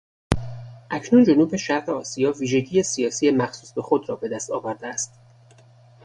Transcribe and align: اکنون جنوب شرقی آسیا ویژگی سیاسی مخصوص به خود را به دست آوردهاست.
اکنون 0.91 1.23
جنوب 1.23 1.55
شرقی 1.55 1.91
آسیا 1.91 2.31
ویژگی 2.37 2.83
سیاسی 2.83 3.31
مخصوص 3.31 3.73
به 3.73 3.81
خود 3.81 4.09
را 4.09 4.15
به 4.15 4.29
دست 4.29 4.51
آوردهاست. 4.51 5.13